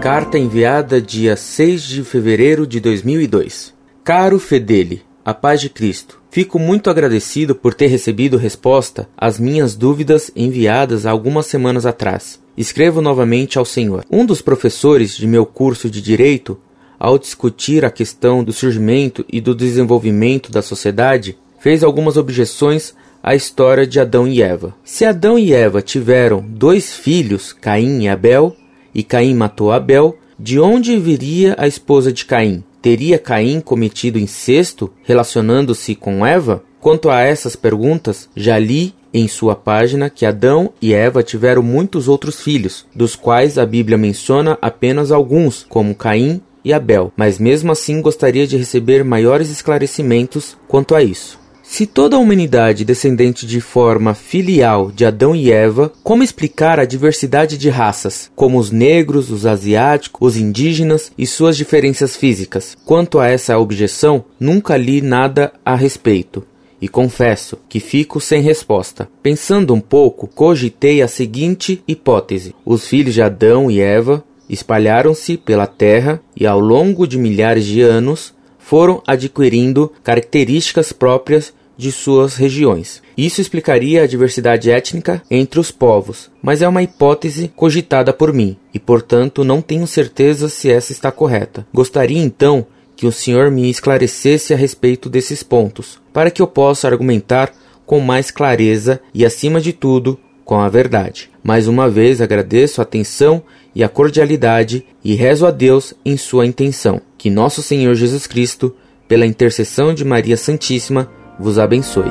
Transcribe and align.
Carta 0.00 0.38
enviada 0.38 0.98
dia 0.98 1.36
6 1.36 1.82
de 1.82 2.04
fevereiro 2.04 2.66
de 2.66 2.80
2002. 2.80 3.74
Caro 4.02 4.38
Fedele, 4.38 5.02
a 5.22 5.34
paz 5.34 5.60
de 5.60 5.68
Cristo. 5.68 6.22
Fico 6.30 6.58
muito 6.58 6.88
agradecido 6.88 7.54
por 7.54 7.74
ter 7.74 7.88
recebido 7.88 8.38
resposta 8.38 9.10
às 9.14 9.38
minhas 9.38 9.76
dúvidas 9.76 10.30
enviadas 10.34 11.04
algumas 11.04 11.44
semanas 11.44 11.84
atrás. 11.84 12.40
Escrevo 12.56 13.02
novamente 13.02 13.58
ao 13.58 13.64
Senhor. 13.66 14.06
Um 14.10 14.24
dos 14.24 14.40
professores 14.40 15.14
de 15.14 15.26
meu 15.26 15.44
curso 15.44 15.90
de 15.90 16.00
Direito, 16.00 16.58
ao 16.98 17.18
discutir 17.18 17.84
a 17.84 17.90
questão 17.90 18.42
do 18.42 18.54
surgimento 18.54 19.22
e 19.30 19.38
do 19.38 19.54
desenvolvimento 19.54 20.50
da 20.50 20.62
sociedade, 20.62 21.36
fez 21.58 21.84
algumas 21.84 22.16
objeções 22.16 22.94
à 23.22 23.34
história 23.34 23.86
de 23.86 24.00
Adão 24.00 24.26
e 24.26 24.40
Eva. 24.40 24.74
Se 24.82 25.04
Adão 25.04 25.38
e 25.38 25.52
Eva 25.52 25.82
tiveram 25.82 26.42
dois 26.48 26.90
filhos, 26.96 27.52
Caim 27.52 28.04
e 28.04 28.08
Abel, 28.08 28.56
e 28.94 29.02
Caim 29.02 29.34
matou 29.34 29.72
Abel, 29.72 30.16
de 30.38 30.58
onde 30.58 30.96
viria 30.96 31.54
a 31.58 31.66
esposa 31.66 32.12
de 32.12 32.24
Caim? 32.24 32.64
Teria 32.80 33.18
Caim 33.18 33.60
cometido 33.60 34.18
incesto 34.18 34.90
relacionando-se 35.02 35.94
com 35.94 36.24
Eva? 36.24 36.62
Quanto 36.80 37.10
a 37.10 37.20
essas 37.20 37.54
perguntas, 37.54 38.28
já 38.34 38.58
li 38.58 38.94
em 39.12 39.28
sua 39.28 39.54
página 39.54 40.08
que 40.08 40.24
Adão 40.24 40.72
e 40.80 40.94
Eva 40.94 41.22
tiveram 41.22 41.62
muitos 41.62 42.08
outros 42.08 42.40
filhos, 42.40 42.86
dos 42.94 43.16
quais 43.16 43.58
a 43.58 43.66
Bíblia 43.66 43.98
menciona 43.98 44.56
apenas 44.62 45.10
alguns, 45.10 45.66
como 45.68 45.94
Caim 45.94 46.40
e 46.64 46.72
Abel, 46.72 47.12
mas 47.16 47.38
mesmo 47.38 47.72
assim 47.72 48.00
gostaria 48.00 48.46
de 48.46 48.56
receber 48.56 49.02
maiores 49.04 49.50
esclarecimentos 49.50 50.56
quanto 50.68 50.94
a 50.94 51.02
isso. 51.02 51.39
Se 51.72 51.86
toda 51.86 52.16
a 52.16 52.18
humanidade 52.18 52.84
descendente 52.84 53.46
de 53.46 53.60
forma 53.60 54.12
filial 54.12 54.90
de 54.90 55.04
Adão 55.06 55.36
e 55.36 55.52
Eva, 55.52 55.92
como 56.02 56.24
explicar 56.24 56.80
a 56.80 56.84
diversidade 56.84 57.56
de 57.56 57.70
raças, 57.70 58.28
como 58.34 58.58
os 58.58 58.72
negros, 58.72 59.30
os 59.30 59.46
asiáticos, 59.46 60.34
os 60.34 60.36
indígenas 60.36 61.12
e 61.16 61.28
suas 61.28 61.56
diferenças 61.56 62.16
físicas? 62.16 62.76
Quanto 62.84 63.20
a 63.20 63.28
essa 63.28 63.56
objeção, 63.56 64.24
nunca 64.38 64.76
li 64.76 65.00
nada 65.00 65.52
a 65.64 65.76
respeito. 65.76 66.44
E 66.82 66.88
confesso 66.88 67.56
que 67.68 67.78
fico 67.78 68.20
sem 68.20 68.42
resposta. 68.42 69.08
Pensando 69.22 69.72
um 69.72 69.80
pouco, 69.80 70.26
cogitei 70.26 71.00
a 71.00 71.06
seguinte 71.06 71.84
hipótese: 71.86 72.52
os 72.66 72.88
filhos 72.88 73.14
de 73.14 73.22
Adão 73.22 73.70
e 73.70 73.80
Eva 73.80 74.24
espalharam-se 74.48 75.36
pela 75.36 75.68
terra 75.68 76.20
e, 76.36 76.44
ao 76.48 76.58
longo 76.58 77.06
de 77.06 77.16
milhares 77.16 77.64
de 77.64 77.80
anos, 77.80 78.34
foram 78.58 79.02
adquirindo 79.06 79.92
características 80.02 80.92
próprias 80.92 81.52
de 81.80 81.90
suas 81.90 82.34
regiões. 82.34 83.02
Isso 83.16 83.40
explicaria 83.40 84.02
a 84.02 84.06
diversidade 84.06 84.70
étnica 84.70 85.22
entre 85.30 85.58
os 85.58 85.70
povos, 85.70 86.30
mas 86.42 86.60
é 86.60 86.68
uma 86.68 86.82
hipótese 86.82 87.50
cogitada 87.56 88.12
por 88.12 88.34
mim 88.34 88.56
e, 88.72 88.78
portanto, 88.78 89.42
não 89.42 89.62
tenho 89.62 89.86
certeza 89.86 90.50
se 90.50 90.70
essa 90.70 90.92
está 90.92 91.10
correta. 91.10 91.66
Gostaria 91.72 92.22
então 92.22 92.66
que 92.94 93.06
o 93.06 93.12
senhor 93.12 93.50
me 93.50 93.70
esclarecesse 93.70 94.52
a 94.52 94.56
respeito 94.56 95.08
desses 95.08 95.42
pontos, 95.42 95.98
para 96.12 96.30
que 96.30 96.42
eu 96.42 96.46
possa 96.46 96.86
argumentar 96.86 97.50
com 97.86 97.98
mais 97.98 98.30
clareza 98.30 99.00
e, 99.14 99.24
acima 99.24 99.58
de 99.58 99.72
tudo, 99.72 100.20
com 100.44 100.60
a 100.60 100.68
verdade. 100.68 101.30
Mais 101.42 101.66
uma 101.66 101.88
vez 101.88 102.20
agradeço 102.20 102.80
a 102.80 102.84
atenção 102.84 103.42
e 103.74 103.82
a 103.82 103.88
cordialidade 103.88 104.84
e 105.02 105.14
rezo 105.14 105.46
a 105.46 105.50
Deus 105.50 105.94
em 106.04 106.18
sua 106.18 106.44
intenção. 106.44 107.00
Que 107.16 107.30
nosso 107.30 107.62
Senhor 107.62 107.94
Jesus 107.94 108.26
Cristo, 108.26 108.74
pela 109.08 109.24
intercessão 109.24 109.94
de 109.94 110.04
Maria 110.04 110.36
Santíssima, 110.36 111.10
vos 111.40 111.58
abençoe. 111.58 112.10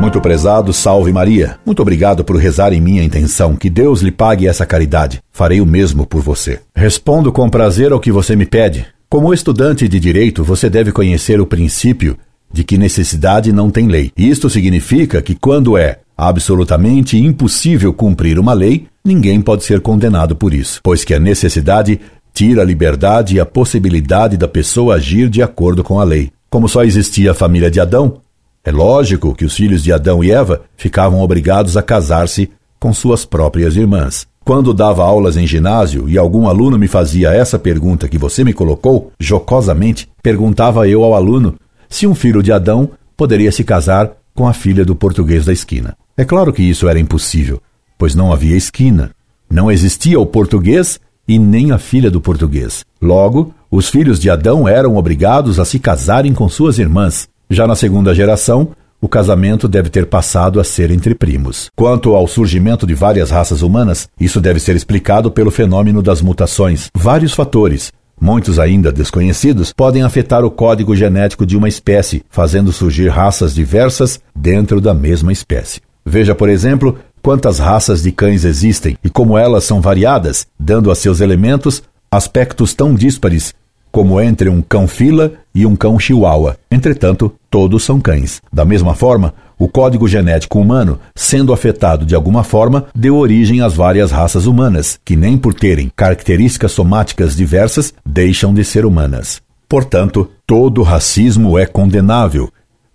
Muito 0.00 0.20
prezado, 0.20 0.72
salve 0.72 1.12
Maria. 1.12 1.58
Muito 1.64 1.80
obrigado 1.80 2.24
por 2.24 2.36
rezar 2.36 2.72
em 2.72 2.80
minha 2.80 3.04
intenção. 3.04 3.54
Que 3.54 3.70
Deus 3.70 4.00
lhe 4.00 4.10
pague 4.10 4.48
essa 4.48 4.66
caridade. 4.66 5.20
Farei 5.30 5.60
o 5.60 5.66
mesmo 5.66 6.04
por 6.04 6.20
você. 6.20 6.58
Respondo 6.74 7.30
com 7.30 7.48
prazer 7.48 7.92
ao 7.92 8.00
que 8.00 8.10
você 8.10 8.34
me 8.34 8.44
pede. 8.44 8.84
Como 9.08 9.32
estudante 9.32 9.86
de 9.86 10.00
direito, 10.00 10.42
você 10.42 10.68
deve 10.68 10.90
conhecer 10.90 11.40
o 11.40 11.46
princípio 11.46 12.16
de 12.52 12.64
que 12.64 12.76
necessidade 12.76 13.52
não 13.52 13.70
tem 13.70 13.86
lei. 13.86 14.10
Isto 14.16 14.50
significa 14.50 15.22
que 15.22 15.36
quando 15.36 15.76
é 15.78 16.00
absolutamente 16.16 17.16
impossível 17.16 17.92
cumprir 17.92 18.38
uma 18.38 18.52
lei, 18.52 18.86
ninguém 19.04 19.40
pode 19.40 19.64
ser 19.64 19.80
condenado 19.80 20.34
por 20.34 20.52
isso, 20.52 20.80
pois 20.82 21.04
que 21.04 21.14
a 21.14 21.20
necessidade 21.20 22.00
tira 22.32 22.62
a 22.62 22.64
liberdade 22.64 23.36
e 23.36 23.40
a 23.40 23.46
possibilidade 23.46 24.36
da 24.36 24.48
pessoa 24.48 24.96
agir 24.96 25.28
de 25.28 25.42
acordo 25.42 25.84
com 25.84 26.00
a 26.00 26.04
lei. 26.04 26.30
Como 26.48 26.68
só 26.68 26.84
existia 26.84 27.32
a 27.32 27.34
família 27.34 27.70
de 27.70 27.80
Adão, 27.80 28.20
é 28.64 28.70
lógico 28.70 29.34
que 29.34 29.44
os 29.44 29.54
filhos 29.54 29.82
de 29.82 29.92
Adão 29.92 30.22
e 30.22 30.30
Eva 30.30 30.62
ficavam 30.76 31.20
obrigados 31.20 31.76
a 31.76 31.82
casar-se 31.82 32.50
com 32.78 32.92
suas 32.92 33.24
próprias 33.24 33.76
irmãs. 33.76 34.26
Quando 34.44 34.74
dava 34.74 35.04
aulas 35.04 35.36
em 35.36 35.46
ginásio 35.46 36.08
e 36.08 36.18
algum 36.18 36.48
aluno 36.48 36.78
me 36.78 36.88
fazia 36.88 37.30
essa 37.30 37.58
pergunta 37.58 38.08
que 38.08 38.18
você 38.18 38.42
me 38.42 38.52
colocou, 38.52 39.12
jocosamente, 39.18 40.08
perguntava 40.22 40.88
eu 40.88 41.04
ao 41.04 41.14
aluno 41.14 41.54
se 41.88 42.06
um 42.06 42.14
filho 42.14 42.42
de 42.42 42.50
Adão 42.50 42.90
poderia 43.16 43.52
se 43.52 43.62
casar 43.62 44.12
com 44.34 44.48
a 44.48 44.52
filha 44.52 44.84
do 44.84 44.96
português 44.96 45.44
da 45.44 45.52
esquina. 45.52 45.96
É 46.16 46.24
claro 46.24 46.52
que 46.52 46.62
isso 46.62 46.88
era 46.88 46.98
impossível, 46.98 47.60
pois 47.96 48.14
não 48.14 48.32
havia 48.32 48.56
esquina. 48.56 49.10
Não 49.48 49.70
existia 49.70 50.18
o 50.18 50.26
português 50.26 50.98
e 51.26 51.38
nem 51.38 51.72
a 51.72 51.78
filha 51.78 52.10
do 52.10 52.20
português. 52.20 52.84
Logo, 53.00 53.54
os 53.70 53.88
filhos 53.88 54.18
de 54.18 54.28
Adão 54.28 54.68
eram 54.68 54.96
obrigados 54.96 55.58
a 55.58 55.64
se 55.64 55.78
casarem 55.78 56.32
com 56.32 56.48
suas 56.48 56.78
irmãs. 56.78 57.28
Já 57.48 57.66
na 57.66 57.74
segunda 57.74 58.14
geração, 58.14 58.68
o 59.00 59.08
casamento 59.08 59.66
deve 59.66 59.90
ter 59.90 60.06
passado 60.06 60.60
a 60.60 60.64
ser 60.64 60.92
entre 60.92 61.12
primos. 61.14 61.68
Quanto 61.74 62.14
ao 62.14 62.28
surgimento 62.28 62.86
de 62.86 62.94
várias 62.94 63.30
raças 63.30 63.60
humanas, 63.60 64.08
isso 64.18 64.40
deve 64.40 64.60
ser 64.60 64.76
explicado 64.76 65.30
pelo 65.30 65.50
fenômeno 65.50 66.00
das 66.00 66.22
mutações. 66.22 66.88
Vários 66.94 67.34
fatores, 67.34 67.92
muitos 68.20 68.60
ainda 68.60 68.92
desconhecidos, 68.92 69.72
podem 69.72 70.04
afetar 70.04 70.44
o 70.44 70.50
código 70.52 70.94
genético 70.94 71.44
de 71.44 71.56
uma 71.56 71.68
espécie, 71.68 72.22
fazendo 72.30 72.70
surgir 72.70 73.08
raças 73.08 73.52
diversas 73.52 74.20
dentro 74.36 74.80
da 74.80 74.94
mesma 74.94 75.32
espécie. 75.32 75.80
Veja, 76.06 76.34
por 76.34 76.48
exemplo, 76.48 76.96
quantas 77.22 77.58
raças 77.58 78.02
de 78.02 78.10
cães 78.10 78.44
existem 78.44 78.98
e 79.02 79.08
como 79.08 79.38
elas 79.38 79.64
são 79.64 79.80
variadas, 79.80 80.46
dando 80.58 80.90
a 80.90 80.94
seus 80.94 81.20
elementos 81.20 81.82
aspectos 82.10 82.74
tão 82.74 82.94
díspares 82.94 83.54
como 83.92 84.20
entre 84.20 84.48
um 84.48 84.62
cão 84.62 84.88
fila 84.88 85.34
e 85.54 85.66
um 85.66 85.76
cão 85.76 85.98
chihuahua. 85.98 86.56
Entretanto, 86.70 87.32
todos 87.50 87.84
são 87.84 88.00
cães. 88.00 88.40
Da 88.50 88.64
mesma 88.64 88.94
forma, 88.94 89.34
o 89.58 89.68
código 89.68 90.08
genético 90.08 90.58
humano, 90.58 90.98
sendo 91.14 91.52
afetado 91.52 92.06
de 92.06 92.14
alguma 92.14 92.42
forma, 92.42 92.86
deu 92.94 93.16
origem 93.16 93.60
às 93.60 93.74
várias 93.74 94.10
raças 94.10 94.46
humanas, 94.46 94.98
que 95.04 95.14
nem 95.14 95.36
por 95.36 95.52
terem 95.52 95.92
características 95.94 96.72
somáticas 96.72 97.36
diversas 97.36 97.92
deixam 98.04 98.54
de 98.54 98.64
ser 98.64 98.86
humanas. 98.86 99.42
Portanto, 99.68 100.28
todo 100.46 100.82
racismo 100.82 101.58
é 101.58 101.66
condenável, 101.66 102.50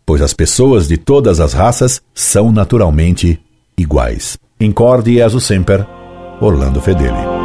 pois 0.06 0.22
as 0.22 0.34
pessoas 0.34 0.88
de 0.88 0.98
todas 0.98 1.40
as 1.40 1.54
raças 1.54 2.02
são 2.14 2.52
naturalmente 2.52 3.40
iguais. 3.78 4.38
Incorde 4.60 5.14
Jesus 5.14 5.46
Semper, 5.46 5.86
Orlando 6.42 6.82
Fedeli. 6.82 7.37